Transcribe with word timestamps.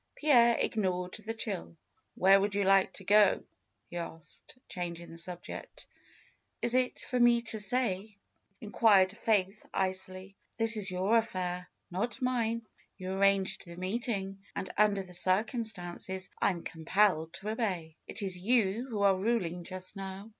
Pierre 0.15 0.57
ignored 0.59 1.13
the 1.23 1.33
chill. 1.35 1.77
"Where 2.15 2.41
would 2.41 2.55
you 2.55 2.63
like 2.63 2.93
to 2.93 3.03
go?" 3.03 3.43
he 3.87 3.97
asked, 3.97 4.57
changing 4.67 5.11
the 5.11 5.17
subject. 5.19 5.85
"Is 6.59 6.73
it 6.73 6.97
for 7.01 7.19
me 7.19 7.43
to 7.43 7.59
say?'^ 7.59 8.17
inquired 8.59 9.15
Faith 9.23 9.63
icily. 9.71 10.35
"This 10.57 10.75
is 10.75 10.89
your 10.89 11.17
affair, 11.19 11.69
not 11.91 12.19
mine. 12.19 12.65
You 12.97 13.11
arranged 13.13 13.63
the 13.65 13.75
meeting, 13.77 14.39
and 14.55 14.71
under 14.75 15.03
the 15.03 15.13
circumstances 15.13 16.31
I 16.41 16.49
am 16.49 16.63
compelled 16.63 17.33
to 17.33 17.49
obey. 17.49 17.95
It 18.07 18.23
is 18.23 18.35
you 18.35 18.87
who 18.89 19.03
are 19.03 19.15
ruling 19.15 19.63
just 19.65 19.95
now." 19.95 20.29